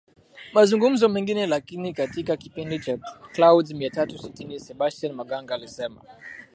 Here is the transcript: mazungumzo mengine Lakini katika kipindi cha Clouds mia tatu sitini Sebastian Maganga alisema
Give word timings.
mazungumzo 0.53 1.09
mengine 1.09 1.47
Lakini 1.47 1.93
katika 1.93 2.37
kipindi 2.37 2.79
cha 2.79 2.97
Clouds 3.31 3.71
mia 3.73 3.89
tatu 3.89 4.17
sitini 4.17 4.59
Sebastian 4.59 5.13
Maganga 5.13 5.55
alisema 5.55 6.01